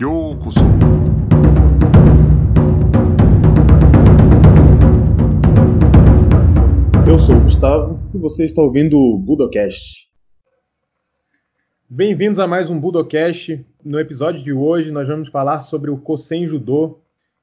[0.00, 0.60] ようこそ
[7.06, 10.10] Eu sou o Gustavo e você está ouvindo o Budocast.
[11.88, 13.64] Bem-vindos a mais um Budocast.
[13.84, 16.98] No episódio de hoje nós vamos falar sobre o Kosen Judô.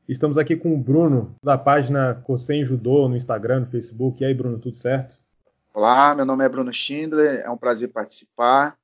[0.09, 4.21] Estamos aqui com o Bruno da página Kosen Judô no Instagram, no Facebook.
[4.21, 5.15] E aí, Bruno, tudo certo?
[5.73, 8.77] Olá, meu nome é Bruno Schindler, é um prazer participar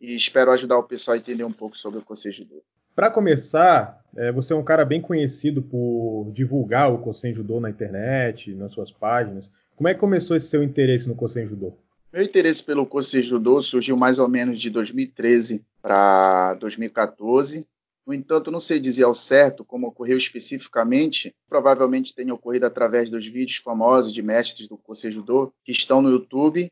[0.00, 2.60] e espero ajudar o pessoal a entender um pouco sobre o Kosen Judô.
[2.95, 7.69] Para começar, é, você é um cara bem conhecido por divulgar o Kosen Judô na
[7.69, 9.49] internet, nas suas páginas.
[9.75, 11.73] Como é que começou esse seu interesse no Kosen Judô?
[12.11, 17.67] Meu interesse pelo Kosen Judô surgiu mais ou menos de 2013 para 2014.
[18.05, 21.33] No entanto, não sei dizer ao certo como ocorreu especificamente.
[21.47, 26.09] Provavelmente tenha ocorrido através dos vídeos famosos de mestres do Kosen Judô que estão no
[26.09, 26.67] YouTube.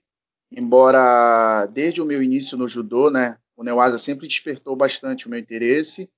[0.52, 5.40] Embora desde o meu início no judô, né, o Neoasa sempre despertou bastante o meu
[5.40, 6.10] interesse.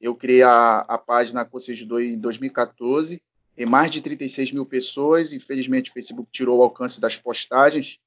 [0.00, 3.20] Eu criei a, a página Judô em 2014
[3.56, 5.32] tem mais de 36 mil pessoas.
[5.32, 8.00] Infelizmente, o Facebook tirou o alcance das postagens.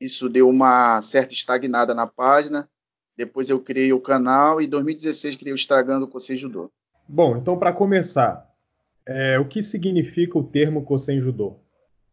[0.00, 2.68] Isso deu uma certa estagnada na página.
[3.16, 6.70] Depois eu criei o canal e em 2016 criei o Estragando Kosen Judô.
[7.08, 8.50] Bom, então para começar,
[9.06, 11.56] é, o que significa o termo Kosen Judô?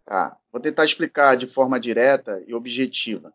[0.05, 3.33] Tá, vou tentar explicar de forma direta e objetiva.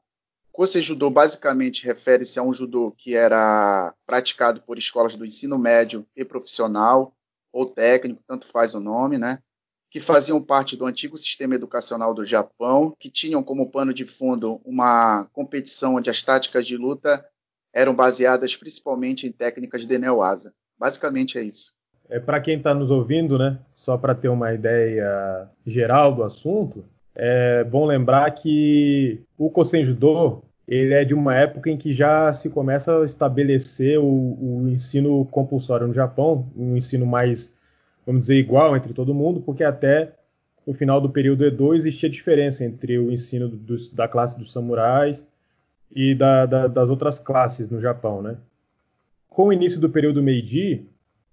[0.54, 6.06] Kosen Judô basicamente refere-se a um judô que era praticado por escolas do ensino médio
[6.16, 7.12] e profissional,
[7.52, 9.40] ou técnico, tanto faz o nome, né?
[9.90, 14.60] que faziam parte do antigo sistema educacional do Japão, que tinham como pano de fundo
[14.64, 17.24] uma competição onde as táticas de luta
[17.72, 20.52] eram baseadas principalmente em técnicas de neoasa.
[20.78, 21.72] Basicamente é isso.
[22.08, 23.58] É para quem está nos ouvindo, né?
[23.74, 30.42] Só para ter uma ideia geral do assunto, é bom lembrar que o Kosen Judô
[30.66, 35.24] ele é de uma época em que já se começa a estabelecer o, o ensino
[35.26, 37.52] compulsório no Japão, um ensino mais,
[38.06, 40.12] vamos dizer, igual entre todo mundo, porque até
[40.66, 45.26] no final do período Edo existia diferença entre o ensino dos, da classe dos samurais
[45.94, 48.36] e da, da, das outras classes no Japão, né?
[49.28, 50.86] Com o início do período Meiji,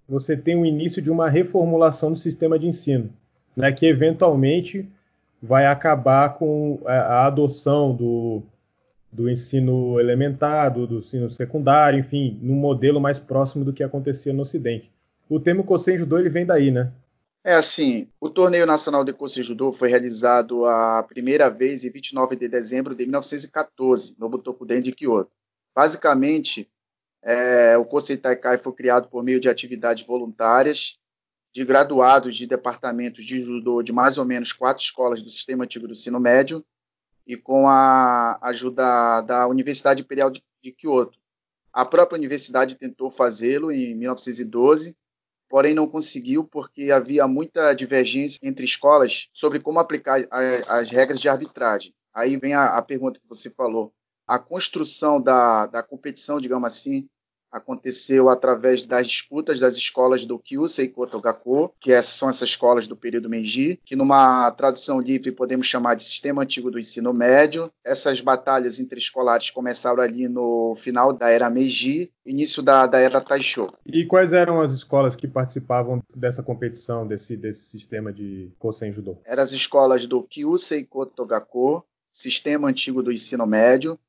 [0.09, 3.09] você tem o início de uma reformulação do sistema de ensino,
[3.55, 4.89] né, que eventualmente
[5.41, 8.43] vai acabar com a, a adoção do
[9.11, 14.31] do ensino elementar, do, do, ensino secundário, enfim, num modelo mais próximo do que acontecia
[14.31, 14.89] no Ocidente.
[15.29, 16.91] O termo Kosen Judô ele vem daí, né?
[17.43, 22.35] É assim, o Torneio Nacional de Kosen Judô foi realizado a primeira vez em 29
[22.35, 25.31] de dezembro de 1914, no Butokuden de Kyoto.
[25.75, 26.69] Basicamente,
[27.23, 31.00] é, o Kosen Taikai foi criado por meio de atividades voluntárias
[31.53, 35.87] de graduados de departamentos de judô de mais ou menos quatro escolas do sistema antigo
[35.87, 36.65] do ensino médio
[37.27, 41.19] e com a ajuda da Universidade Imperial de, de Kyoto.
[41.71, 44.97] A própria universidade tentou fazê-lo em 1912,
[45.47, 51.19] porém não conseguiu porque havia muita divergência entre escolas sobre como aplicar a, as regras
[51.19, 51.93] de arbitragem.
[52.13, 53.93] Aí vem a, a pergunta que você falou.
[54.27, 57.09] A construção da, da competição, digamos assim,
[57.51, 62.95] aconteceu através das disputas das escolas do Kyusei Kotogako, que essas são essas escolas do
[62.95, 67.71] período Meiji, que numa tradução livre podemos chamar de sistema antigo do ensino médio.
[67.83, 73.71] Essas batalhas interescolares começaram ali no final da era Meiji, início da, da era Taisho.
[73.85, 79.17] E quais eram as escolas que participavam dessa competição, desse, desse sistema de Kosen Judô?
[79.25, 83.99] Eram as escolas do Kyusei Kotogako, sistema antigo do ensino médio,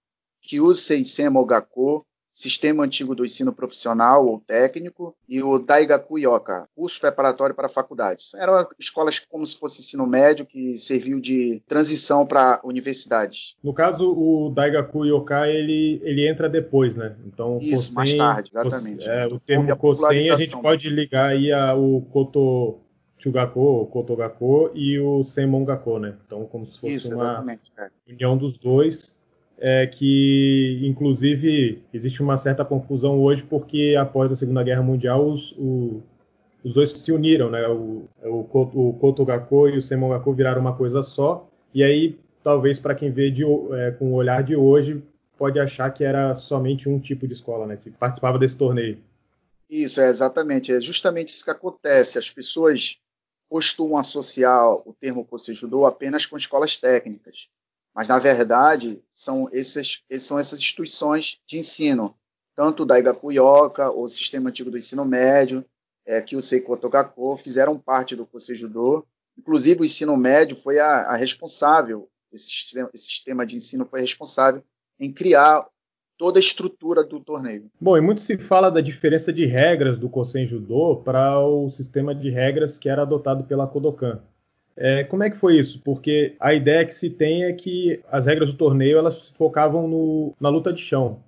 [0.43, 7.55] Kyusei Semogako, Sistema Antigo do Ensino Profissional ou Técnico, e o Daigaku Yoka, curso preparatório
[7.55, 8.35] para faculdades.
[8.35, 13.57] Eram escolas como se fosse ensino médio, que serviu de transição para universidades.
[13.63, 17.17] No caso, o Daigaku Yoka, ele, ele entra depois, né?
[17.27, 19.09] Então, Isso, Kosen, mais tarde, exatamente.
[19.09, 22.79] É, o termo Kosen a gente pode ligar aí ao Koto...
[23.19, 26.17] Chugako, Kotogako e o Senmongako, né?
[26.27, 27.47] Então, como se fosse Isso, uma
[28.09, 29.12] união dos dois
[29.65, 35.53] é que, inclusive, existe uma certa confusão hoje porque após a Segunda Guerra Mundial os,
[35.53, 36.03] o,
[36.65, 37.69] os dois se uniram, né?
[37.69, 41.49] O, o, o e o Semongako viraram uma coisa só.
[41.73, 45.01] E aí, talvez para quem vê de, é, com o olhar de hoje,
[45.39, 47.79] pode achar que era somente um tipo de escola, né?
[47.81, 48.99] Que participava desse torneio.
[49.71, 50.75] Isso, é exatamente.
[50.75, 52.19] É justamente isso que acontece.
[52.19, 52.99] As pessoas
[53.49, 55.55] costumam associar o termo Kosei
[55.87, 57.49] apenas com escolas técnicas.
[57.95, 62.15] Mas, na verdade, são, esses, são essas instituições de ensino,
[62.55, 65.65] tanto da Igakuyoka, o Sistema Antigo do Ensino Médio,
[66.07, 69.05] é, que o Seiko Togako, fizeram parte do Kosei Judô.
[69.39, 74.01] Inclusive, o ensino médio foi a, a responsável, esse sistema, esse sistema de ensino foi
[74.01, 74.63] responsável
[74.99, 75.67] em criar
[76.19, 77.71] toda a estrutura do torneio.
[77.81, 82.15] Bom, e muito se fala da diferença de regras do Kosen Judô para o sistema
[82.15, 84.23] de regras que era adotado pela Kodokan.
[84.77, 85.81] É, como é que foi isso?
[85.81, 89.87] Porque a ideia que se tem é que as regras do torneio elas se focavam
[89.87, 91.23] no, na luta de chão.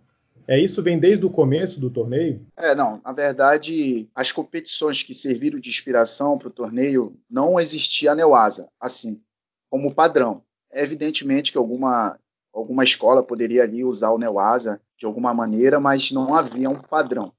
[0.46, 2.46] É isso vem desde o começo do torneio?
[2.56, 3.00] É, não.
[3.02, 8.68] Na verdade, as competições que serviram de inspiração para o torneio não existia a Neoasa,
[8.78, 9.22] assim,
[9.70, 10.42] como padrão.
[10.70, 12.18] É evidentemente que alguma
[12.52, 17.32] alguma escola poderia ali usar o Neoasa de alguma maneira, mas não havia um padrão.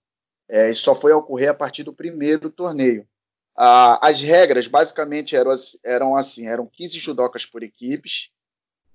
[0.50, 3.08] É, isso só foi ocorrer a partir do primeiro torneio.
[3.56, 5.54] Ah, as regras basicamente eram,
[5.84, 8.30] eram assim, eram 15 judocas por equipes,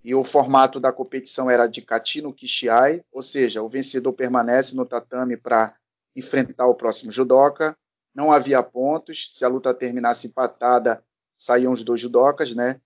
[0.04, 4.74] e o formato da competição era de Kati no Kishiai, ou seja, o vencedor permanece
[4.74, 5.74] no tatame para
[6.16, 7.76] enfrentar o próximo judoca.
[8.14, 11.02] Não havia pontos, se a luta terminasse empatada,
[11.36, 12.80] saíam os dois judocas, né?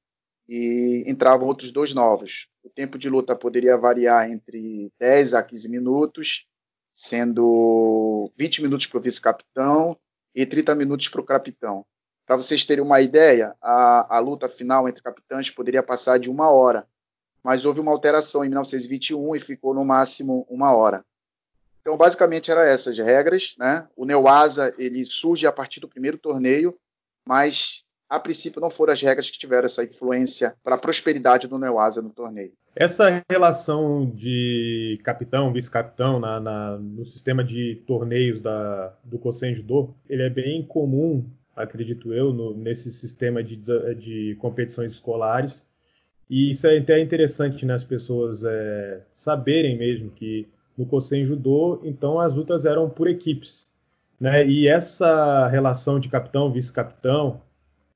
[0.49, 2.49] E entravam outros dois novos.
[2.63, 6.47] O tempo de luta poderia variar entre 10 a 15 minutos,
[6.93, 9.99] sendo 20 minutos para o vice-capitão
[10.35, 11.85] e 30 minutos para o capitão.
[12.27, 16.51] Para vocês terem uma ideia, a, a luta final entre capitães poderia passar de uma
[16.51, 16.87] hora,
[17.43, 21.05] mas houve uma alteração em 1921 e ficou no máximo uma hora.
[21.81, 23.55] Então, basicamente, era essas regras.
[23.59, 23.87] Né?
[23.95, 26.75] O Neoasa ele surge a partir do primeiro torneio,
[27.27, 27.85] mas
[28.15, 32.01] a princípio não foram as regras que tiveram essa influência para a prosperidade do Neoasa
[32.01, 32.53] no torneio.
[32.77, 39.95] Essa relação de capitão, vice-capitão na, na, no sistema de torneios da, do Kosen Judo,
[40.09, 41.25] ele é bem comum,
[41.57, 45.63] acredito eu, no, nesse sistema de, de competições escolares.
[46.29, 51.81] E isso é até interessante, né, as pessoas é, saberem mesmo que no Kosen Judô,
[51.85, 53.65] então as lutas eram por equipes.
[54.19, 54.47] Né?
[54.47, 57.41] E essa relação de capitão, vice-capitão,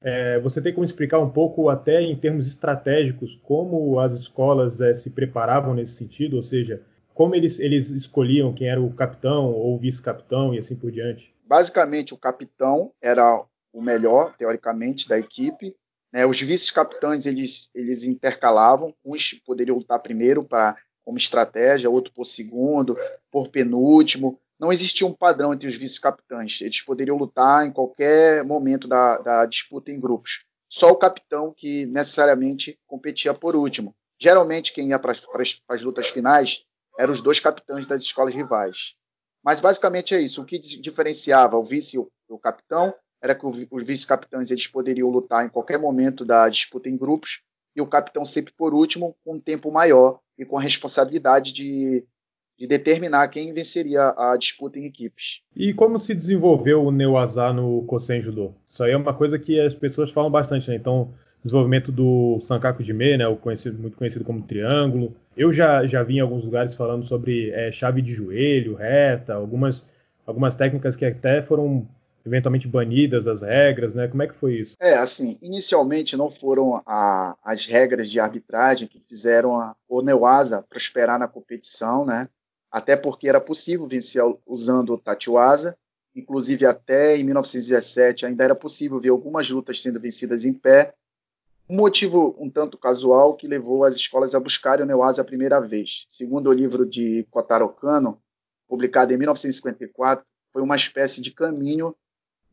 [0.02, 4.94] é, você tem como explicar um pouco, até em termos estratégicos, como as escolas é,
[4.94, 6.36] se preparavam nesse sentido?
[6.36, 6.82] Ou seja,
[7.14, 11.34] como eles, eles escolhiam quem era o capitão ou vice-capitão e assim por diante?
[11.44, 15.74] Basicamente, o capitão era o melhor, teoricamente, da equipe.
[16.12, 16.24] Né?
[16.24, 22.96] Os vice-capitães eles, eles intercalavam, uns poderiam lutar primeiro para como estratégia, outro por segundo,
[23.30, 26.60] por penúltimo não existia um padrão entre os vice-capitães.
[26.60, 30.44] Eles poderiam lutar em qualquer momento da, da disputa em grupos.
[30.68, 33.94] Só o capitão que necessariamente competia por último.
[34.20, 35.14] Geralmente, quem ia para
[35.68, 36.64] as lutas finais
[36.98, 38.94] eram os dois capitães das escolas rivais.
[39.42, 40.42] Mas basicamente é isso.
[40.42, 45.46] O que diferenciava o vice e o, capitão era que os vice-capitães eles poderiam lutar
[45.46, 47.42] em qualquer momento da disputa em grupos
[47.74, 52.04] e o capitão sempre por último, com um tempo maior e com a responsabilidade de
[52.58, 55.42] de determinar quem venceria a disputa em equipes.
[55.54, 58.54] E como se desenvolveu o Neuazá no Kosen Judo?
[58.66, 60.76] Isso aí é uma coisa que as pessoas falam bastante, né?
[60.76, 61.14] Então,
[61.44, 65.14] desenvolvimento do Sankaku Jime, né, o conhecido, muito conhecido como triângulo.
[65.36, 69.84] Eu já, já vi em alguns lugares falando sobre é, chave de joelho, reta, algumas,
[70.26, 71.86] algumas técnicas que até foram
[72.26, 74.08] eventualmente banidas as regras, né?
[74.08, 74.76] Como é que foi isso?
[74.80, 80.64] É, assim, inicialmente não foram a, as regras de arbitragem que fizeram a, o Neuasa
[80.68, 82.28] prosperar na competição, né?
[82.70, 85.76] Até porque era possível vencer usando o Tatiwasa,
[86.14, 90.94] inclusive até em 1917 ainda era possível ver algumas lutas sendo vencidas em pé,
[91.68, 95.60] um motivo um tanto casual que levou as escolas a buscarem o Neuasa a primeira
[95.60, 96.06] vez.
[96.08, 98.20] Segundo o livro de Kotaro Kano,
[98.66, 101.94] publicado em 1954, foi uma espécie de caminho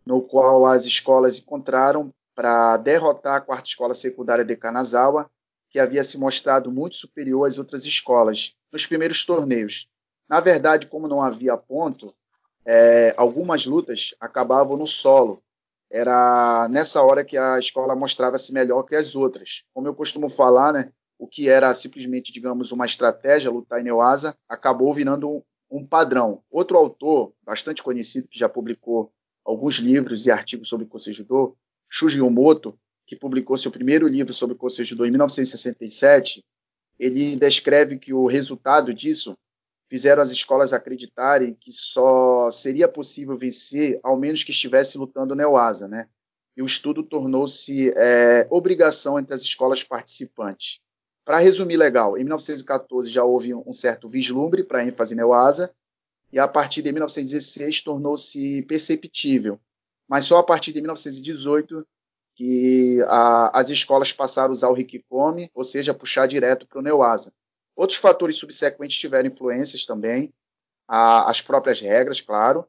[0.05, 5.31] no qual as escolas encontraram para derrotar a quarta escola secundária de Kanazawa,
[5.69, 9.89] que havia se mostrado muito superior às outras escolas nos primeiros torneios.
[10.27, 12.13] Na verdade, como não havia ponto,
[12.65, 15.41] é, algumas lutas acabavam no solo.
[15.89, 19.63] Era nessa hora que a escola mostrava-se melhor que as outras.
[19.73, 24.35] Como eu costumo falar, né, o que era simplesmente, digamos, uma estratégia, lutar em Neoasa,
[24.49, 26.43] acabou virando um, padrão.
[26.49, 29.11] Outro autor, bastante conhecido, que já publicou
[29.45, 31.55] alguns livros e artigos sobre Kosei Judo,
[31.87, 36.43] Shuji Omoto, que publicou seu primeiro livro sobre Kosei Judo em 1967,
[36.99, 39.37] ele descreve que o resultado disso
[39.89, 45.87] fizeram as escolas acreditarem que só seria possível vencer ao menos que estivesse lutando Neoasa,
[45.87, 46.07] né?
[46.57, 50.79] E o estudo tornou-se é, obrigação entre as escolas participantes.
[51.25, 55.73] Para resumir legal, em 1914 já houve um certo vislumbre para ênfase Neoasa,
[56.31, 59.59] e a partir de 1916 tornou-se perceptível.
[60.07, 61.85] Mas só a partir de 1918
[62.35, 66.81] que a, as escolas passaram a usar o Rikikomi, ou seja, puxar direto para o
[66.81, 67.33] Neoasa.
[67.75, 70.33] Outros fatores subsequentes tiveram influências também,
[70.87, 72.67] a, as próprias regras, claro,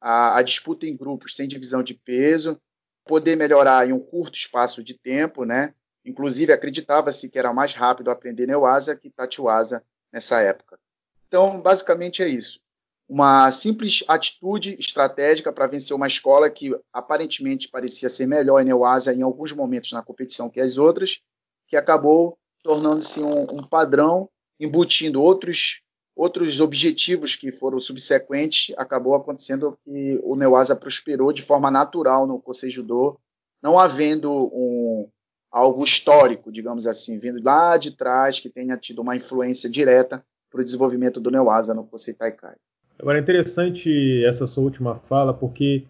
[0.00, 2.60] a, a, disputa em grupos sem divisão de peso,
[3.04, 5.74] poder melhorar em um curto espaço de tempo, né?
[6.04, 9.82] Inclusive, acreditava-se que era mais rápido aprender Neuasa que Tatiwasa
[10.12, 10.78] nessa época.
[11.26, 12.60] Então, basicamente é isso.
[13.08, 19.12] Uma simples atitude estratégica para vencer uma escola que aparentemente parecia ser melhor em Neuasa
[19.12, 21.20] em alguns momentos na competição que as outras,
[21.66, 25.82] que acabou tornando-se um, um padrão, embutindo outros
[26.16, 32.40] outros objetivos que foram subsequentes, acabou acontecendo que o Neuasa prosperou de forma natural no
[32.40, 33.18] Kosei Judô,
[33.60, 35.08] não havendo um,
[35.50, 40.60] algo histórico, digamos assim, vindo lá de trás que tenha tido uma influência direta para
[40.60, 42.54] o desenvolvimento do Neuasa no Kosei Taikai.
[42.98, 45.84] Agora é interessante essa sua última fala, porque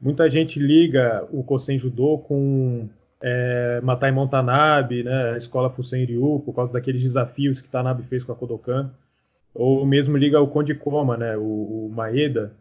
[0.00, 2.88] muita gente liga o Kosen Judô com
[3.22, 8.24] é, Matai Montanabe, né, a escola Fusen Ryu, por causa daqueles desafios que Tanabe fez
[8.24, 8.90] com a Kodokan,
[9.54, 12.52] ou mesmo liga o Konde Koma, né, o, o Maeda,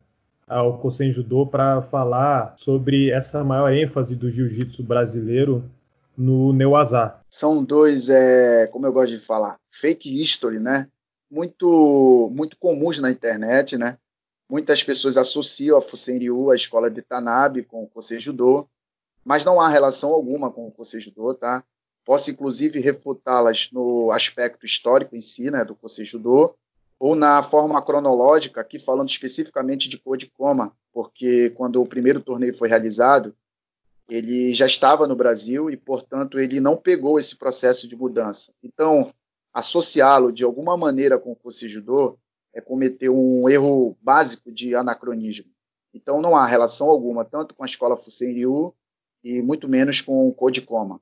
[0.48, 5.64] ao Kosen Judô para falar sobre essa maior ênfase do jiu-jitsu brasileiro
[6.18, 7.22] no Neuazá.
[7.30, 10.88] São dois, é, como eu gosto de falar, fake history, né?
[11.32, 13.98] Muito, muito comuns na internet, né?
[14.50, 18.68] Muitas pessoas associam a Fusen Ryu, a escola de Tanabe, com o Kosei Judô,
[19.24, 21.64] mas não há relação alguma com o Kosei Judô, tá?
[22.04, 26.56] Posso, inclusive, refutá-las no aspecto histórico em si, né, do Kosei Judô,
[27.00, 30.00] ou na forma cronológica, aqui falando especificamente de
[30.38, 33.36] Coma, porque quando o primeiro torneio foi realizado,
[34.10, 38.54] ele já estava no Brasil e, portanto, ele não pegou esse processo de mudança.
[38.62, 39.12] Então,
[39.54, 42.18] associá-lo de alguma maneira com o Kosei Judô
[42.54, 45.50] é cometer um erro básico de anacronismo.
[45.94, 48.76] Então, não há relação alguma, tanto com a escola Fusen Ryu
[49.24, 51.00] e muito menos com o Coma.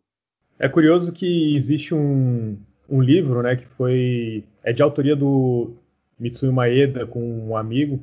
[0.58, 2.58] É curioso que existe um,
[2.90, 5.72] um livro, né, que foi é de autoria do
[6.20, 8.00] Mitsuyo Maeda com um amigo,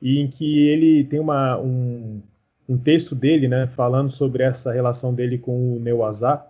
[0.00, 2.22] e em que ele tem uma, um,
[2.68, 6.42] um texto dele né, falando sobre essa relação dele com o Neuaza.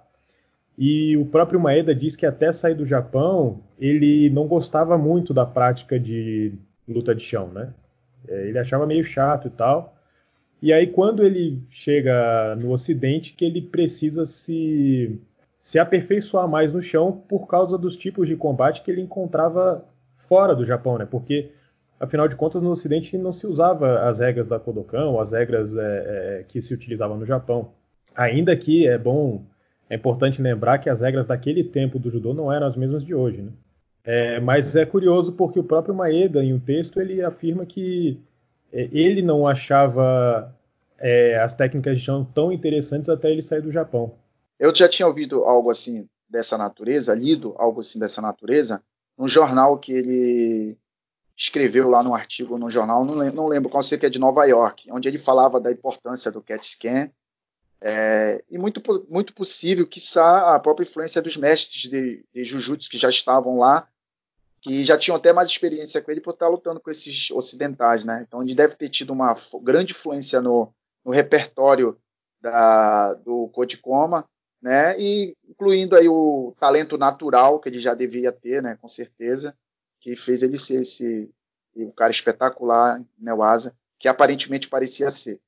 [0.76, 5.44] E o próprio Maeda diz que até sair do Japão, ele não gostava muito da
[5.44, 6.52] prática de
[6.86, 7.74] luta de chão, né?
[8.28, 9.97] É, ele achava meio chato e tal.
[10.60, 15.20] E aí, quando ele chega no Ocidente, que ele precisa se,
[15.62, 19.84] se aperfeiçoar mais no chão por causa dos tipos de combate que ele encontrava
[20.28, 21.06] fora do Japão, né?
[21.06, 21.50] Porque
[22.00, 25.76] afinal de contas no Ocidente não se usava as regras da Kodokan, ou as regras
[25.76, 25.80] é,
[26.40, 27.70] é, que se utilizavam no Japão.
[28.14, 29.44] Ainda que é bom,
[29.88, 33.14] é importante lembrar que as regras daquele tempo do judô não eram as mesmas de
[33.14, 33.52] hoje, né?
[34.04, 38.18] É, mas é curioso porque o próprio Maeda, em um texto, ele afirma que
[38.72, 40.54] ele não achava
[40.98, 44.14] é, as técnicas de chão tão interessantes até ele sair do Japão.
[44.58, 48.82] Eu já tinha ouvido algo assim dessa natureza, lido algo assim dessa natureza,
[49.16, 50.76] num jornal que ele
[51.36, 54.18] escreveu lá no artigo no jornal, não lembro, não lembro qual sei que é de
[54.18, 57.10] Nova York, onde ele falava da importância do CAT scan
[57.80, 62.98] é, e muito, muito possível que a própria influência dos mestres de, de Jujutsu que
[62.98, 63.88] já estavam lá,
[64.60, 68.24] que já tinham até mais experiência com ele por estar lutando com esses ocidentais, né?
[68.26, 70.72] Então ele deve ter tido uma grande influência no,
[71.04, 71.96] no repertório
[72.40, 73.50] da, do
[73.80, 74.24] Coma
[74.60, 74.98] né?
[74.98, 78.76] E incluindo aí o talento natural que ele já devia ter, né?
[78.80, 79.54] Com certeza,
[80.00, 81.30] que fez ele ser esse
[81.76, 83.32] um cara espetacular, né?
[83.32, 85.40] O Asa, que aparentemente parecia ser.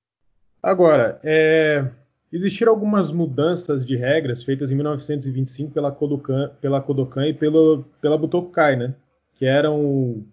[0.63, 1.85] Agora, é,
[2.33, 8.19] existiram algumas mudanças de regras feitas em 1925 pela Kodokan, pela Kodokan e pelo, pela
[8.19, 8.95] Butokai, né?
[9.35, 10.25] Que eram,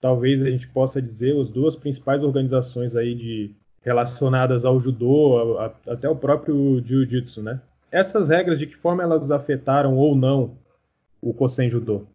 [0.00, 5.66] talvez a gente possa dizer, as duas principais organizações aí de relacionadas ao judô, a,
[5.66, 7.60] a, até o próprio jiu-jitsu, né?
[7.92, 10.56] essas regras, de que forma elas afetaram ou não
[11.20, 12.06] o Kosen Judô?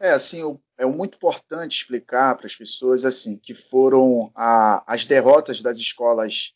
[0.00, 5.60] É, assim, é muito importante explicar para as pessoas, assim, que foram a, as derrotas
[5.60, 6.54] das escolas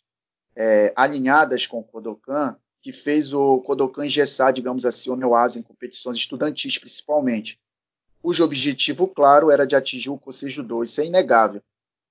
[0.58, 5.62] é, alinhadas com o Kodokan que fez o Kodokan engessar, digamos assim, o Neoasa em
[5.62, 7.60] competições estudantis, principalmente,
[8.22, 11.62] cujo objetivo, claro, era de atingir o Kosei Judô, isso é inegável.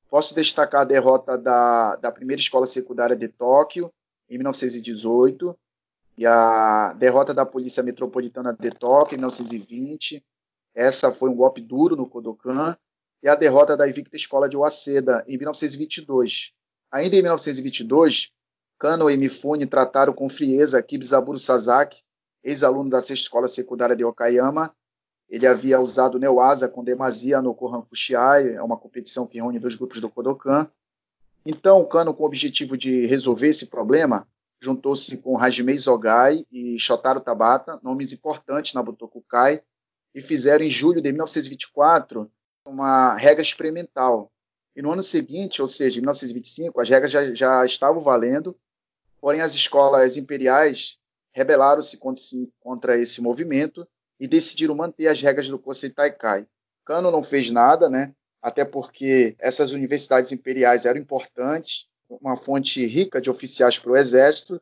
[0.10, 3.92] Posso destacar a derrota da, da primeira escola secundária de Tóquio,
[4.30, 5.58] em 1918,
[6.18, 10.24] e a derrota da Polícia Metropolitana de Tóquio em 1920.
[10.74, 12.76] Essa foi um golpe duro no Kodokan.
[13.22, 16.54] E a derrota da Invicta Escola de Waseda em 1922.
[16.92, 18.32] Ainda em 1922,
[18.80, 22.04] Kano e Mifune trataram com frieza Kibizaburo Sasaki,
[22.44, 24.74] ex-aluno da sexta escola secundária de Okayama.
[25.28, 30.00] Ele havia usado Neuasa com demasia no Kohankushiai, é uma competição que reúne dois grupos
[30.00, 30.70] do Kodokan.
[31.46, 34.28] Então, Kano, com o objetivo de resolver esse problema,
[34.62, 39.62] juntou-se com Hajime Zogai e Shotaro Tabata, nomes importantes na Butokukai,
[40.14, 42.32] e fizeram em julho de 1924
[42.66, 44.32] uma regra experimental.
[44.76, 48.56] E no ano seguinte, ou seja, em 1925, as regras já, já estavam valendo,
[49.20, 50.98] porém as escolas imperiais
[51.34, 52.00] rebelaram-se
[52.60, 53.88] contra, esse movimento
[54.20, 56.48] e decidiram manter as regras do Kosei Taikai.
[56.84, 58.14] Kano não fez nada, né?
[58.42, 64.62] Até porque essas universidades imperiais eram importantes, uma fonte rica de oficiais para o exército,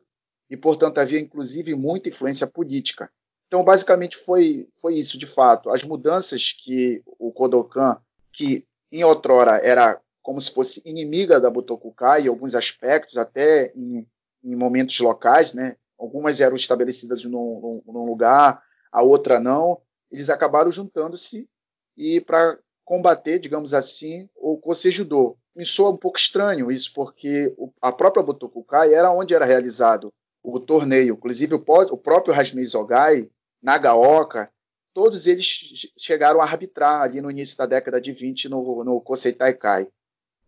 [0.50, 3.10] e, portanto, havia inclusive muita influência política.
[3.46, 5.70] Então, basicamente, foi, foi isso, de fato.
[5.70, 7.98] As mudanças que o Kodokan,
[8.32, 14.06] que em outrora era como se fosse inimiga da Butokukai, em alguns aspectos, até em,
[14.46, 15.76] em momentos locais, né?
[15.98, 18.62] Algumas eram estabelecidas num, num, lugar,
[18.92, 19.80] a outra não.
[20.10, 21.48] Eles acabaram juntando-se
[21.96, 25.36] e para combater, digamos assim, o Kosei Judo.
[25.54, 30.12] Me soa um pouco estranho isso, porque a própria Butokukai era onde era realizado
[30.42, 31.14] o torneio.
[31.14, 33.28] Inclusive, o próprio Hajime Zogai,
[33.60, 34.50] Nagaoka,
[34.94, 39.32] todos eles chegaram a arbitrar ali no início da década de 20 no, no Kosei
[39.32, 39.88] Taikai.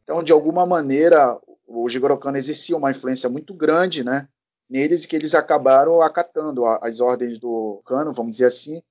[0.05, 1.39] Então, de alguma maneira,
[1.69, 4.27] o Jigoro Kano exercia uma influência muito grande né,
[4.69, 8.83] neles que eles acabaram acatando as ordens do Kano, vamos dizer assim,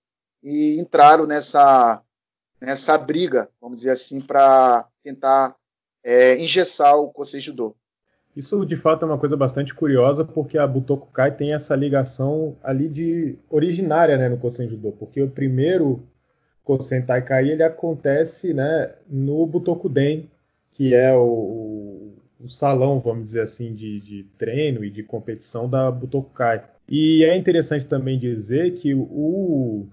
[0.44, 2.02] e entraram nessa,
[2.62, 5.56] nessa briga, vamos dizer assim, para tentar
[6.04, 7.76] é, engessar o Kosei Judo.
[8.36, 12.88] Isso de fato é uma coisa bastante curiosa, porque a Butokukai tem essa ligação ali
[12.88, 16.04] de originária né, no Kosen Judo, porque o primeiro
[16.64, 20.30] Kosen Taikai ele acontece né, no Butokuden,
[20.74, 25.90] que é o, o, salão, vamos dizer assim, de, de, treino e de competição da
[25.92, 26.64] Butokukai.
[26.88, 29.88] E é interessante também dizer que o,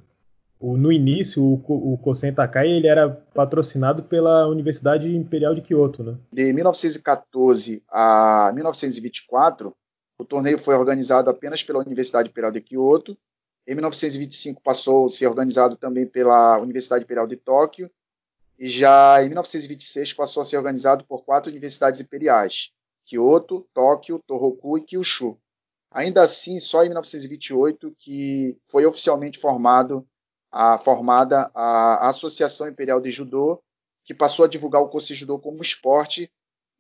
[0.61, 6.03] o, no início, o, o Kosen Takai ele era patrocinado pela Universidade Imperial de Kyoto,
[6.03, 6.17] né?
[6.33, 9.75] De 1914 a 1924,
[10.19, 13.17] o torneio foi organizado apenas pela Universidade Imperial de Kyoto.
[13.67, 17.91] Em 1925 passou a ser organizado também pela Universidade Imperial de Tóquio
[18.59, 22.73] e já em 1926 passou a ser organizado por quatro universidades imperiais:
[23.05, 25.39] Kyoto, Tóquio, Tohoku e Kyushu.
[25.91, 30.07] Ainda assim, só em 1928 que foi oficialmente formado
[30.51, 33.63] a, formada a Associação Imperial de Judô,
[34.05, 36.31] que passou a divulgar o Kosei Judô como esporte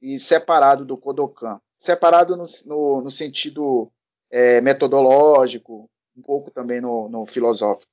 [0.00, 1.60] e separado do Kodokan.
[1.78, 3.90] Separado no, no, no sentido
[4.30, 7.90] é, metodológico, um pouco também no, no filosófico,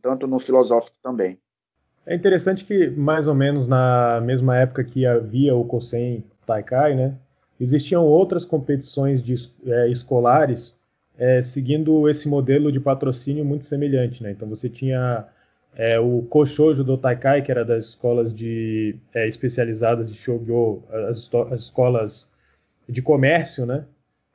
[0.00, 1.40] tanto no filosófico também.
[2.06, 7.14] É interessante que, mais ou menos na mesma época que havia o Kosen Taikai, né,
[7.60, 9.34] existiam outras competições de,
[9.66, 10.74] é, escolares
[11.20, 14.22] é, seguindo esse modelo de patrocínio muito semelhante.
[14.22, 14.30] Né?
[14.30, 15.26] Então você tinha
[15.76, 21.30] é, o Koshojo do Taikai, que era das escolas de, é, especializadas de Shogyo, as,
[21.52, 22.28] as, escolas
[22.88, 23.84] de comércio, né?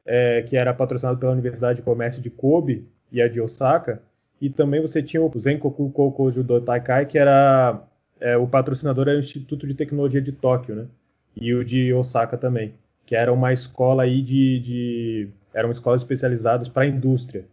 [0.06, 4.04] É, que era patrocinado pela Universidade de Comércio de Kobe e a de Osaka.
[4.42, 7.82] E também você tinha o Zenkoku Kokoju do Taikai, que era
[8.20, 10.86] é, o patrocinador era o Instituto de Tecnologia de Tóquio, né?
[11.36, 12.74] E o de Osaka também,
[13.06, 17.46] que era uma escola aí de, de eram escolas especializadas para a indústria.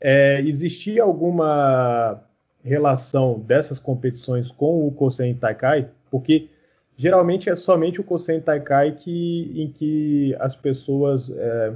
[0.00, 2.22] É, existia alguma
[2.62, 5.88] relação dessas competições com o Kosen Taikai?
[6.10, 6.48] Porque
[6.96, 11.72] geralmente é somente o Kosen Taikai que, em que as pessoas é,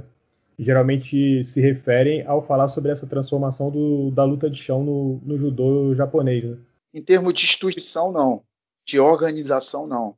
[0.57, 5.37] geralmente se referem ao falar sobre essa transformação do, da luta de chão no, no
[5.37, 6.43] judô japonês.
[6.43, 6.57] Né?
[6.93, 8.43] Em termos de instituição, não.
[8.85, 10.15] De organização, não.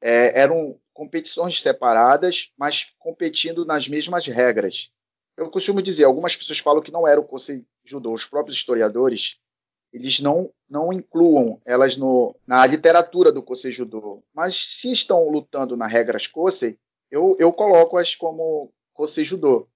[0.00, 4.90] É, eram competições separadas, mas competindo nas mesmas regras.
[5.36, 9.38] Eu costumo dizer, algumas pessoas falam que não era o Kosei Judô, os próprios historiadores,
[9.92, 14.22] eles não, não incluam elas no, na literatura do Kosei Judô.
[14.34, 16.76] Mas se estão lutando nas regras Kosei,
[17.10, 19.68] eu, eu coloco-as como Kosei Judô.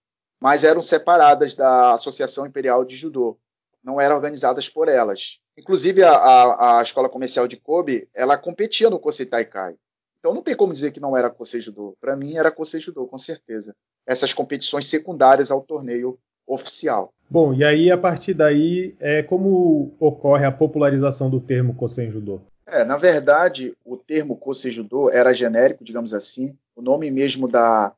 [0.42, 3.38] Mas eram separadas da Associação Imperial de Judô.
[3.82, 5.38] Não eram organizadas por elas.
[5.56, 9.76] Inclusive, a, a, a Escola Comercial de Kobe, ela competia no Kosei Taikai.
[10.18, 11.96] Então não tem como dizer que não era Kosei Judô.
[12.00, 13.72] Para mim era Kosei Judô, com certeza
[14.04, 17.12] essas competições secundárias ao torneio oficial.
[17.30, 22.40] Bom, e aí a partir daí, é, como ocorre a popularização do termo Kosen Judô?
[22.66, 26.56] É, na verdade, o termo Kosen Judô era genérico, digamos assim.
[26.74, 27.92] O nome mesmo da,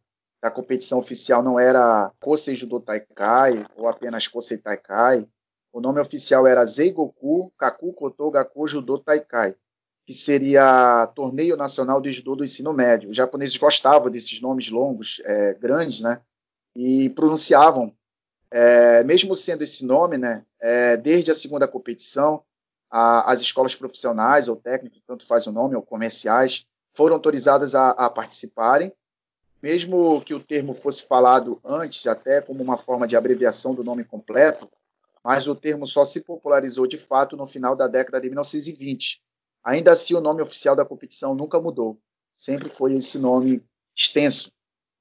[0.45, 5.27] da competição oficial não era Kosei Judo Taikai ou apenas Kosei Taikai.
[5.73, 9.57] O nome oficial era Zeigoku Kaku Koto Gaku Judo Taikai
[10.07, 13.09] que seria Torneio Nacional de Judô do Ensino Médio.
[13.09, 16.21] Os japoneses gostavam desses nomes longos, é, grandes, né?
[16.77, 17.97] E pronunciavam,
[18.51, 20.45] é, mesmo sendo esse nome, né?
[20.61, 22.45] É, desde a segunda competição,
[22.91, 27.93] a, as escolas profissionais ou técnicas, tanto faz o nome, ou comerciais, foram autorizadas a,
[27.93, 28.93] a participarem,
[29.65, 34.05] mesmo que o termo fosse falado antes, até como uma forma de abreviação do nome
[34.05, 34.69] completo,
[35.25, 39.23] mas o termo só se popularizou de fato no final da década de 1920,
[39.65, 41.99] Ainda assim, o nome oficial da competição nunca mudou.
[42.37, 43.65] Sempre foi esse nome
[43.97, 44.53] extenso.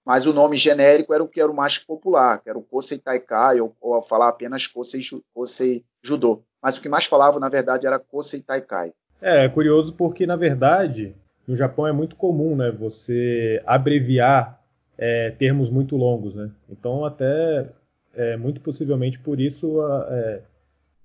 [0.06, 2.98] Mas o nome genérico era o que era o mais popular, que era o Kosei
[2.98, 5.02] Taikai, ou, ou falar apenas Kosei,
[5.34, 6.44] Kosei Judô.
[6.62, 8.94] Mas o que mais falava, na verdade, era Kosei Taikai.
[9.22, 11.14] É, é curioso porque, na verdade,
[11.48, 14.62] no Japão é muito comum, né, você abreviar
[14.98, 16.52] é, termos muito longos, né?
[16.70, 17.70] Então, até
[18.14, 20.42] é, muito possivelmente por isso é,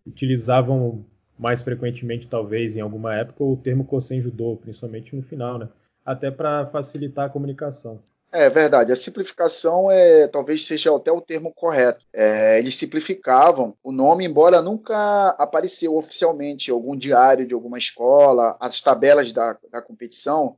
[0.07, 1.05] utilizavam
[1.38, 4.20] mais frequentemente, talvez, em alguma época, o termo Kosen
[4.62, 5.68] principalmente no final, né?
[6.05, 8.01] Até para facilitar a comunicação.
[8.31, 8.93] É verdade.
[8.93, 12.05] A simplificação é talvez seja até o termo correto.
[12.12, 18.57] É, eles simplificavam o nome, embora nunca apareceu oficialmente em algum diário de alguma escola,
[18.61, 20.57] as tabelas da, da competição.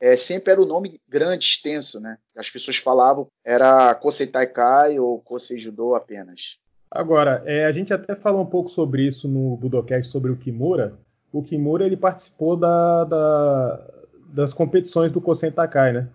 [0.00, 2.16] É, sempre era o nome grande, extenso, né?
[2.34, 5.58] As pessoas falavam era Kosei Taikai ou Kosei
[5.94, 6.58] apenas.
[6.90, 10.98] Agora, é, a gente até falou um pouco sobre isso no Budocast, sobre o Kimura.
[11.30, 13.86] O Kimura ele participou da, da,
[14.32, 16.08] das competições do Kosen Takai, né?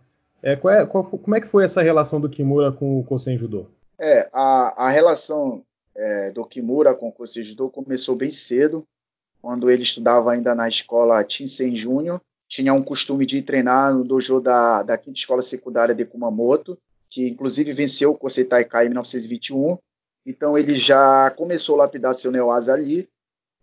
[0.45, 3.35] É, qual é, qual, como é que foi essa relação do Kimura com o Kosen
[3.35, 3.65] Judô?
[3.97, 8.85] É, a, a relação é, do Kimura com o Kosen Judô começou bem cedo,
[9.41, 12.21] quando ele estudava ainda na escola Tinsen Júnior.
[12.47, 16.77] Tinha um costume de treinar no dojo da, da quinta escola secundária de Kumamoto,
[17.09, 19.79] que inclusive venceu o Kosei Taikai em 1921.
[20.27, 23.09] Então ele já começou a lapidar seu neoasa ali,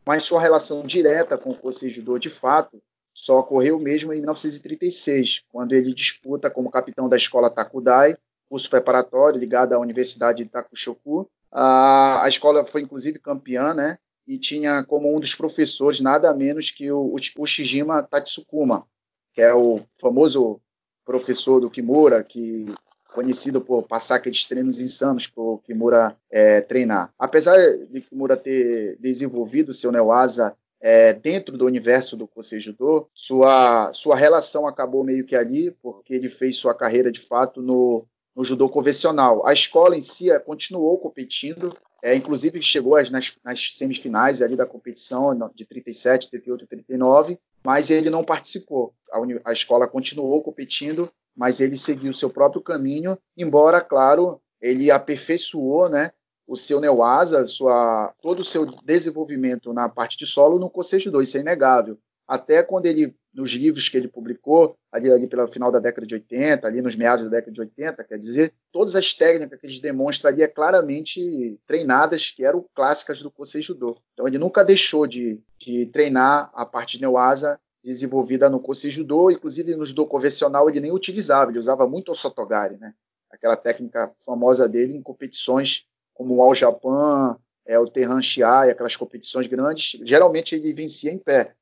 [0.04, 2.82] mas sua relação direta com o Kosei Judô, de fato,
[3.22, 8.16] só ocorreu mesmo em 1936, quando ele disputa como capitão da escola Takudai,
[8.48, 11.30] curso preparatório ligado à Universidade de Takushoku.
[11.48, 13.96] A, a escola foi inclusive campeã, né?
[14.26, 18.88] E tinha como um dos professores nada menos que o, o Shijima Tatsukuma,
[19.32, 20.60] que é o famoso
[21.04, 22.66] professor do Kimura, que
[23.14, 27.14] conhecido por passar aqueles treinos insanos para o Kimura é, treinar.
[27.16, 27.56] Apesar
[27.88, 34.16] de Kimura ter desenvolvido seu Neoasa é, dentro do universo do Kosei Judô, sua, sua
[34.16, 38.68] relação acabou meio que ali, porque ele fez sua carreira de fato no, no judô
[38.68, 39.46] convencional.
[39.46, 44.56] A escola em si é, continuou competindo, é, inclusive chegou às, nas, nas, semifinais ali
[44.56, 48.92] da competição de 37, 38 e 39, mas ele não participou.
[49.12, 55.88] A, a escola continuou competindo, mas ele seguiu seu próprio caminho, embora, claro, ele aperfeiçoou
[55.88, 56.10] né,
[56.46, 61.28] o seu Neoasa, sua, todo o seu desenvolvimento na parte de solo no Cocejo 2,
[61.28, 61.98] isso é inegável.
[62.26, 66.14] Até quando ele, nos livros que ele publicou, ali, ali pelo final da década de
[66.14, 69.80] 80, ali nos meados da década de 80, quer dizer, todas as técnicas que ele
[69.80, 73.96] demonstra ali é claramente treinadas, que eram clássicas do Cocejo Judô.
[74.12, 79.30] Então ele nunca deixou de, de treinar a parte de Neoasa desenvolvida no Cocejo Judô,
[79.30, 82.94] inclusive no judô convencional ele nem utilizava, ele usava muito o Sotogari, né?
[83.32, 88.96] aquela técnica famosa dele em competições como o All Japan, é, o Terran Shiai, aquelas
[88.96, 91.54] competições grandes, geralmente ele vencia em pé.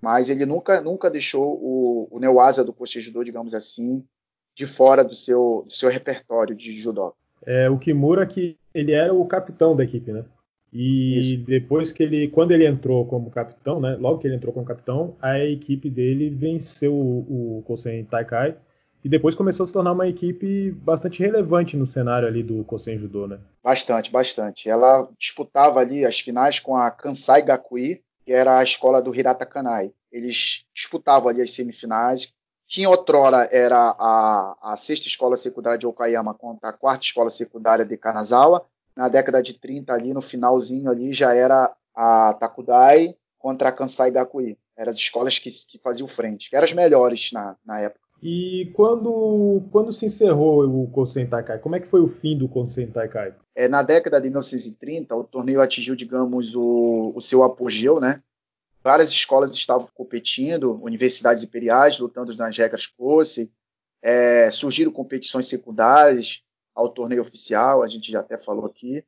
[0.00, 4.04] Mas ele nunca, nunca deixou o, o Neoasa do Coche Judô, digamos assim,
[4.54, 7.14] de fora do seu, do seu repertório de judô.
[7.46, 10.24] É, o Kimura que ele era o capitão da equipe, né?
[10.72, 11.36] E Isso.
[11.38, 13.96] depois que ele, quando ele entrou como capitão, né?
[13.98, 18.56] Logo que ele entrou como capitão, a equipe dele venceu o, o Kosen Taikai
[19.02, 22.98] e depois começou a se tornar uma equipe bastante relevante no cenário ali do Kosen
[22.98, 23.38] Judo, né?
[23.62, 24.68] Bastante, bastante.
[24.68, 29.46] Ela disputava ali as finais com a Kansai Gakui, que era a escola do Hirata
[29.46, 29.92] Kanai.
[30.12, 32.32] Eles disputavam ali as semifinais.
[32.68, 37.84] Quem outrora era a, a sexta escola secundária de Okayama contra a quarta escola secundária
[37.84, 38.66] de Kanazawa.
[38.94, 44.10] Na década de 30, ali no finalzinho ali, já era a Takudai contra a Kansai
[44.10, 44.58] Gakui.
[44.76, 47.99] Eram as escolas que, que faziam frente, que eram as melhores na, na época.
[48.22, 51.58] E quando, quando se encerrou o Kosen Taikai?
[51.58, 53.34] Como é que foi o fim do Kosen Taikai?
[53.54, 58.22] É, na década de 1930, o torneio atingiu, digamos, o, o seu apogeu, né?
[58.84, 63.50] Várias escolas estavam competindo, universidades imperiais lutando nas regras Kosen,
[64.02, 66.42] é, surgiram competições secundárias
[66.74, 69.04] ao torneio oficial, a gente já até falou aqui.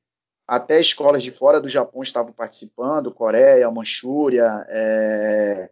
[0.47, 5.71] Até escolas de fora do Japão estavam participando, Coreia, Manchúria, é,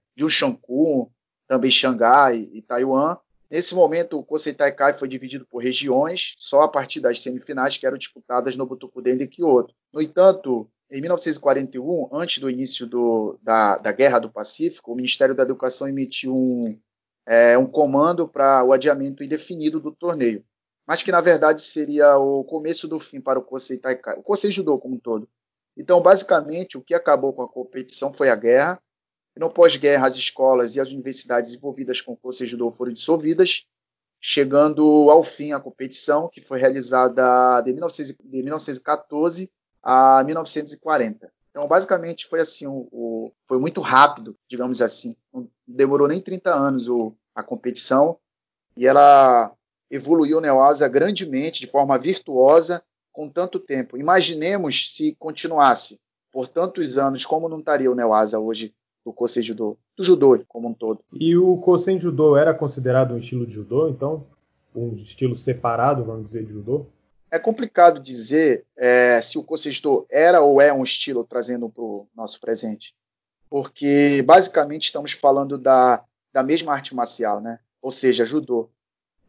[1.46, 3.16] também Xangai e Taiwan.
[3.50, 7.84] Nesse momento, o Kosei Taikai foi dividido por regiões, só a partir das semifinais que
[7.84, 9.74] eram disputadas no Butokuden de Kyoto.
[9.92, 15.34] No entanto, em 1941, antes do início do, da, da, Guerra do Pacífico, o Ministério
[15.34, 16.78] da Educação emitiu um,
[17.26, 20.44] é, um comando para o adiamento indefinido do torneio,
[20.86, 24.52] mas que na verdade seria o começo do fim para o Kosei Taikai, o Kosei
[24.52, 25.28] Judô como um todo.
[25.76, 28.80] Então, basicamente, o que acabou com a competição foi a guerra,
[29.36, 33.66] no pós-guerra, as escolas e as universidades envolvidas com o Kosei Judô foram dissolvidas,
[34.20, 39.50] chegando ao fim a competição, que foi realizada de, 1914
[39.82, 41.32] a 1940.
[41.50, 45.16] Então, basicamente, foi assim, o, o, foi muito rápido, digamos assim.
[45.32, 48.18] Não demorou nem 30 anos o, a competição
[48.76, 49.52] e ela
[49.90, 53.96] evoluiu Neoasa grandemente, de forma virtuosa, com tanto tempo.
[53.96, 58.72] Imaginemos se continuasse por tantos anos, como não estaria o Neoasa hoje
[59.04, 61.00] do Kosei Judô, do judô como um todo.
[61.12, 64.26] E o Kosei Judô era considerado um estilo de judô, então?
[64.74, 66.86] Um estilo separado, vamos dizer, de judô?
[67.30, 71.82] É complicado dizer é, se o Kosei Judô era ou é um estilo trazendo para
[71.82, 72.94] o nosso presente,
[73.48, 77.58] porque basicamente estamos falando da, da mesma arte marcial, né?
[77.80, 78.70] ou seja, judô.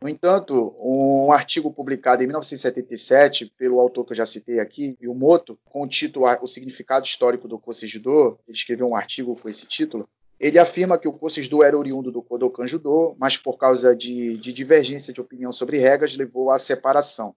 [0.01, 5.59] No entanto, um artigo publicado em 1977 pelo autor que eu já citei aqui, Yumoto,
[5.63, 10.09] com o título O Significado Histórico do Judô, ele escreveu um artigo com esse título,
[10.39, 14.51] ele afirma que o Judô era oriundo do Kodokan Judô, mas por causa de, de
[14.51, 17.35] divergência de opinião sobre regras, levou à separação.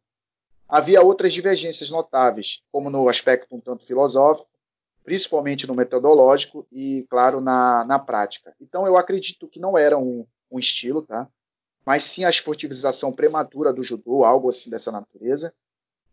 [0.67, 4.51] Havia outras divergências notáveis, como no aspecto um tanto filosófico,
[5.05, 8.55] principalmente no metodológico e, claro, na, na prática.
[8.59, 11.29] Então, eu acredito que não era um, um estilo, tá?
[11.87, 15.53] Mas sim a esportivização prematura do judô, algo assim dessa natureza,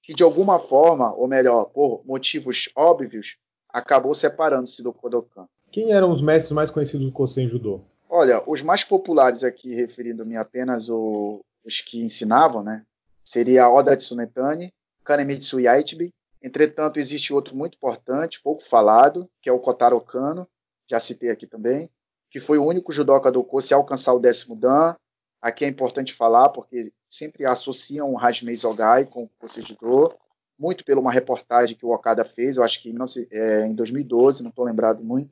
[0.02, 3.38] que de alguma forma, ou melhor, por motivos óbvios,
[3.70, 5.48] acabou separando-se do Kodokan.
[5.72, 7.82] Quem eram os mestres mais conhecidos do Kosen Judô?
[8.10, 12.84] Olha, os mais populares aqui, referindo-me apenas o, os que ensinavam, né,
[13.24, 16.14] seria Oda Tsunetani, Kanemitsu Yaichibi.
[16.44, 20.48] Entretanto, existe outro muito importante, pouco falado, que é o Kotaro Kano,
[20.90, 21.90] já citei aqui também,
[22.30, 24.96] que foi o único judoca do Kosen a alcançar o décimo dan,
[25.42, 30.16] Aqui é importante falar porque sempre associam o Hajime Zogai com o Procedidor,
[30.58, 34.50] muito pela uma reportagem que o Okada fez, eu acho que em 2012, é, não
[34.50, 35.32] estou lembrado muito,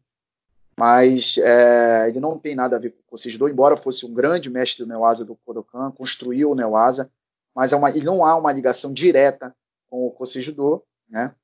[0.75, 4.49] mas é, ele não tem nada a ver com o Procedidor, embora fosse um grande
[4.49, 7.11] mestre do Neoasa do Kodokan, construiu o Neoasa,
[7.53, 9.55] mas é uma, ele não há uma ligação direta
[9.89, 11.35] com o Procedidor, né?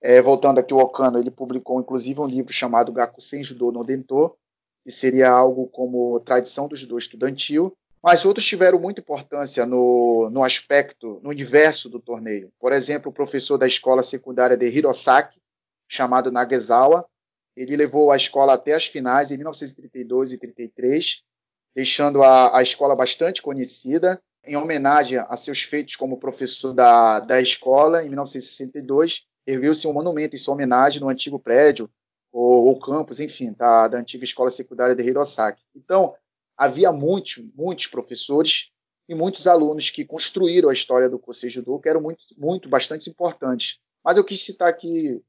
[0.00, 4.36] É, voltando aqui, o Okano, ele publicou inclusive um livro chamado Gakusen Judo no Dento,
[4.84, 10.44] que seria algo como tradição do judô estudantil, mas outros tiveram muita importância no, no
[10.44, 12.52] aspecto, no universo do torneio.
[12.60, 15.40] Por exemplo, o professor da escola secundária de Hirosaki,
[15.88, 17.06] chamado Nagezawa,
[17.56, 21.22] ele levou a escola até as finais em 1932 e 33,
[21.74, 24.20] deixando a, a escola bastante conhecida.
[24.44, 30.36] Em homenagem a seus feitos como professor da, da escola, em 1962, ergueu-se um monumento
[30.36, 31.88] em sua homenagem no antigo prédio,
[32.30, 35.62] ou, ou campus, enfim, da, da antiga escola secundária de Hirosaki.
[35.74, 36.14] Então,
[36.56, 38.70] havia muitos, muitos professores
[39.08, 43.10] e muitos alunos que construíram a história do Kosei Judô, que eram muito, muito, bastante
[43.10, 43.78] importantes.
[44.02, 45.20] Mas eu quis citar aqui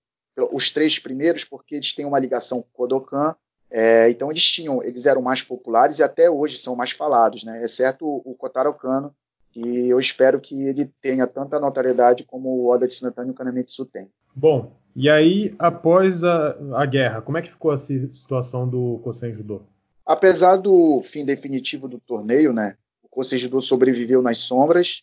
[0.51, 3.35] os três primeiros porque eles têm uma ligação com o Kodokan,
[3.69, 7.63] é, então eles tinham, eles eram mais populares e até hoje são mais falados, né?
[7.63, 9.13] Exceto o, o Kotaro Kano,
[9.51, 13.85] que eu espero que ele tenha tanta notoriedade como o Oda Tsunetani e o Kanemitsu
[13.85, 14.09] tem.
[14.35, 19.33] Bom, e aí após a, a guerra, como é que ficou a situação do Kosen
[19.33, 19.63] Judô?
[20.05, 25.01] Apesar do fim definitivo do torneio, né, o Kosei sobreviveu nas sombras.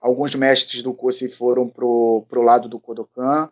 [0.00, 3.50] Alguns mestres do Kosei foram pro, pro lado do Kodokan,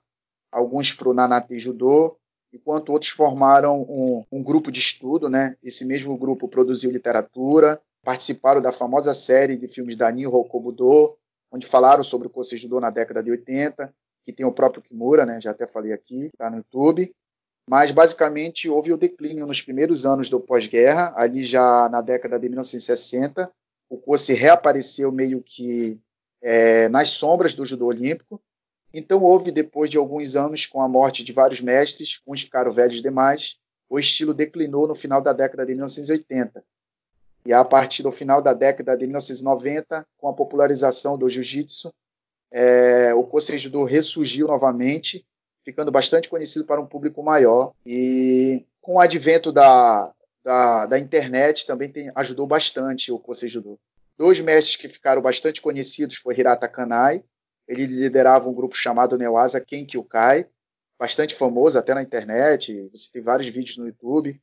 [0.51, 2.17] alguns pro Nanate Judô,
[2.53, 5.57] enquanto outros formaram um, um grupo de estudo, né?
[5.63, 11.17] Esse mesmo grupo produziu literatura, participaram da famosa série de filmes da Nihon Hokobudo,
[11.51, 15.25] onde falaram sobre o Kosei Judô na década de 80, que tem o próprio Kimura,
[15.25, 15.41] né?
[15.41, 17.13] Já até falei aqui, tá no YouTube
[17.69, 22.49] mas basicamente houve o declínio nos primeiros anos do pós-guerra, ali já na década de
[22.49, 23.51] 1960,
[23.89, 26.01] o Kosei reapareceu meio que
[26.41, 28.41] é, nas sombras do judô olímpico.
[28.93, 33.01] Então houve, depois de alguns anos, com a morte de vários mestres, uns ficaram velhos
[33.01, 36.65] demais, o estilo declinou no final da década de 1980.
[37.45, 41.93] E a partir do final da década de 1990, com a popularização do jiu-jitsu,
[42.51, 45.27] é, o Kosei Judô ressurgiu novamente
[45.65, 47.73] ficando bastante conhecido para um público maior.
[47.87, 50.13] E com o advento da,
[50.45, 53.79] da, da internet também tem, ajudou bastante o Kosei Judô.
[54.17, 57.25] Dois mestres que ficaram bastante conhecidos foi Hirata Kanai,
[57.67, 60.47] ele liderava um grupo chamado Neoasa Kenkyukai,
[60.99, 64.41] bastante famoso até na internet, você tem vários vídeos no YouTube.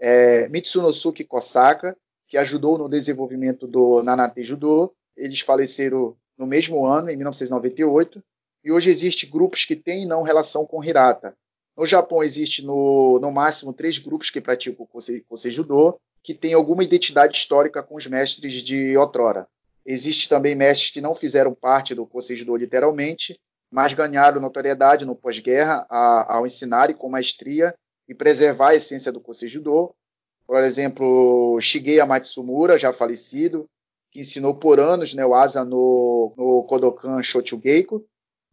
[0.00, 1.96] É, Mitsunosuke Kosaka,
[2.28, 8.22] que ajudou no desenvolvimento do Nanate Judô, eles faleceram no mesmo ano, em 1998,
[8.68, 11.34] e hoje existem grupos que têm não relação com Hirata.
[11.74, 15.24] No Japão existe no, no máximo três grupos que praticam o Kosei,
[16.22, 19.48] que têm alguma identidade histórica com os mestres de outrora.
[19.86, 25.86] Existem também mestres que não fizeram parte do Kosei literalmente, mas ganharam notoriedade no pós-guerra
[25.88, 27.74] ao ensinarem com maestria
[28.06, 29.48] e preservar a essência do Kosei.
[30.46, 33.66] Por exemplo, Shigeya Matsumura, já falecido,
[34.10, 38.04] que ensinou por anos né, o asa no, no Kodokan Shochugeiko,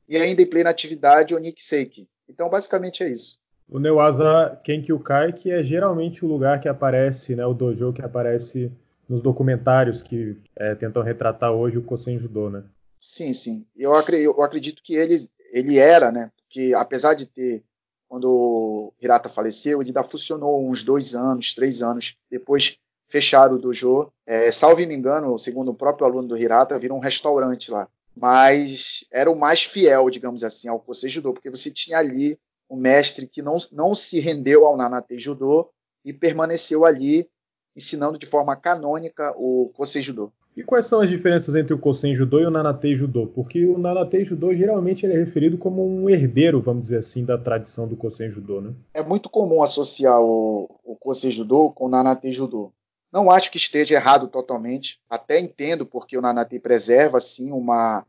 [0.08, 2.08] e ainda em plena atividade o Seiki.
[2.28, 3.38] Então, basicamente é isso.
[3.68, 8.72] O Newaza Kenkyukai, que é geralmente o lugar que aparece, né, o dojo que aparece
[9.10, 12.64] nos documentários que é, tentam retratar hoje o Kosen Judô, né?
[12.98, 13.66] Sim, sim.
[13.76, 15.16] Eu, acredito, que ele,
[15.52, 17.64] ele era, né, que apesar de ter
[18.08, 22.16] quando o Hirata faleceu, ele ainda funcionou uns dois anos, três anos.
[22.30, 24.12] Depois fecharam o dojo.
[24.26, 27.88] É, salvo me engano, segundo o próprio aluno do Hirata, virou um restaurante lá.
[28.16, 32.78] Mas era o mais fiel, digamos assim, ao Kosei Judô, porque você tinha ali um
[32.78, 35.70] mestre que não, não se rendeu ao Nanate Judô
[36.04, 37.28] e permaneceu ali
[37.76, 40.32] ensinando de forma canônica o Kosei Judô.
[40.56, 43.28] E quais são as diferenças entre o Kosen Judô e o Nanatei Judô?
[43.28, 47.86] Porque o Nanatei Judô geralmente é referido como um herdeiro, vamos dizer assim, da tradição
[47.86, 48.74] do Kosen Judô, né?
[48.94, 52.72] É muito comum associar o, o Kosen Judô com o Nanatei Judô.
[53.16, 55.00] Não acho que esteja errado totalmente.
[55.10, 58.06] Até entendo porque o Nanatei preserva, assim, uma,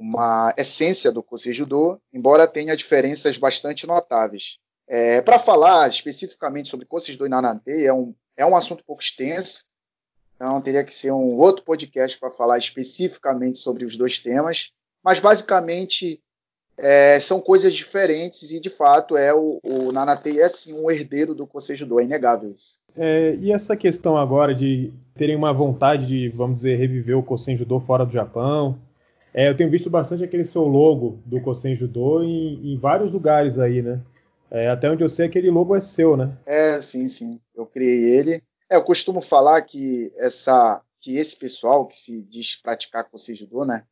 [0.00, 4.58] uma essência do Kosen Judô, embora tenha diferenças bastante notáveis.
[4.86, 9.02] É, Para falar especificamente sobre Kosen Judô e Nanatei, é um, é um assunto pouco
[9.02, 9.66] extenso,
[10.34, 14.72] então teria que ser um outro podcast para falar especificamente sobre os dois temas.
[15.04, 16.22] Mas basicamente
[16.78, 21.34] é, são coisas diferentes e de fato é o, o Nanatei é sim um herdeiro
[21.34, 22.78] do Judô, é inegável isso.
[22.96, 27.56] É, e essa questão agora de terem uma vontade de, vamos dizer, reviver o Kosen
[27.56, 28.78] Judô fora do Japão.
[29.34, 33.58] É, eu tenho visto bastante aquele seu logo do Kosen Judô em, em vários lugares
[33.58, 34.00] aí, né?
[34.50, 36.32] É, até onde eu sei, aquele logo é seu, né?
[36.46, 37.40] É, sim, sim.
[37.54, 38.42] Eu criei ele.
[38.70, 43.64] É, eu costumo falar que essa que esse pessoal que se diz praticar Kosei Judô,
[43.64, 43.84] né,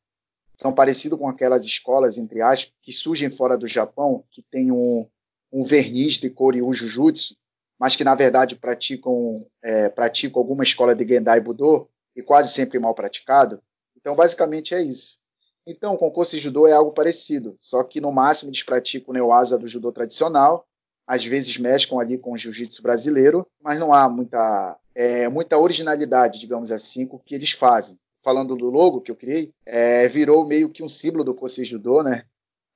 [0.57, 5.07] são parecidos com aquelas escolas, entre aspas, que surgem fora do Japão, que tem um,
[5.53, 7.37] um verniz de Koryu Jujutsu,
[7.79, 12.79] mas que na verdade praticam, é, praticam alguma escola de Gendai Budo e quase sempre
[12.79, 13.61] mal praticado.
[13.97, 15.19] Então, basicamente é isso.
[15.67, 19.59] Então, o Kosei Judô é algo parecido, só que no máximo eles praticam o Neoasa
[19.59, 20.67] do judô tradicional
[21.07, 26.41] às vezes mesclam ali com o jiu-jitsu brasileiro, mas não há muita, é, muita originalidade,
[26.41, 27.97] digamos assim, com o que eles fazem.
[28.27, 32.03] Falando do logo que eu criei, é, virou meio que um símbolo do Kosei Judô,
[32.03, 32.25] né?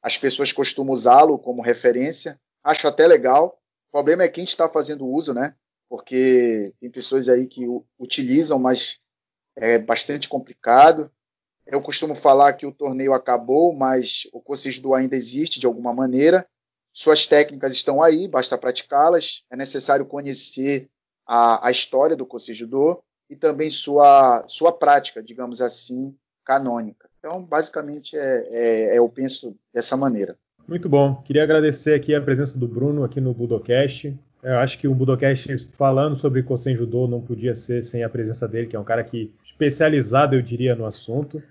[0.00, 2.40] As pessoas costumam usá-lo como referência.
[2.62, 3.60] Acho até legal.
[3.88, 5.56] O problema é quem está fazendo uso, né?
[5.88, 7.66] Porque tem pessoas aí que
[7.98, 9.00] utilizam, mas
[9.56, 11.10] é bastante complicado.
[11.66, 15.92] Eu costumo falar que o torneio acabou, mas o Kosei Judô ainda existe de alguma
[15.92, 16.46] maneira.
[16.92, 19.42] Suas técnicas estão aí, basta praticá-las.
[19.50, 20.88] É necessário conhecer
[21.26, 27.08] a, a história do Kosei Judô e também sua, sua prática, digamos assim, canônica.
[27.20, 30.36] Então, basicamente, é, é, é, eu penso dessa maneira.
[30.66, 31.22] Muito bom.
[31.22, 34.18] Queria agradecer aqui a presença do Bruno aqui no Budocast.
[34.42, 38.48] Eu acho que um Budocast falando sobre Kosen Judô não podia ser sem a presença
[38.48, 41.42] dele, que é um cara que especializado, eu diria, no assunto.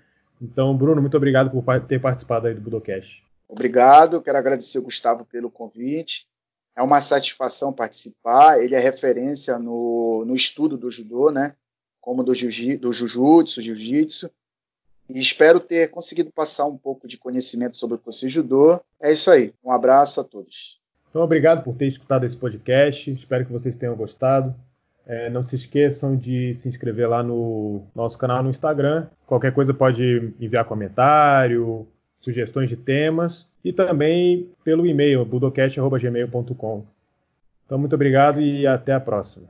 [0.42, 3.22] Então, Bruno, muito obrigado por ter participado aí do Budocast.
[3.48, 6.26] Obrigado, quero agradecer o Gustavo pelo convite.
[6.76, 8.60] É uma satisfação participar.
[8.60, 11.54] Ele é referência no, no estudo do judô, né?
[12.00, 14.30] Como do, jiu, do jujutsu, jiu-jitsu.
[15.08, 18.80] E espero ter conseguido passar um pouco de conhecimento sobre o Kosei Judô.
[19.00, 19.52] É isso aí.
[19.64, 20.80] Um abraço a todos.
[21.10, 23.10] Então, obrigado por ter escutado esse podcast.
[23.10, 24.54] Espero que vocês tenham gostado.
[25.04, 29.08] É, não se esqueçam de se inscrever lá no nosso canal no Instagram.
[29.26, 31.88] Qualquer coisa pode enviar comentário,
[32.20, 36.84] sugestões de temas e também pelo e-mail budocast.gmail.com.
[37.66, 39.46] Então, muito obrigado e até a próxima.